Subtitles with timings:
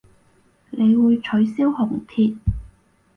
[0.71, 2.35] 你會取消紅帖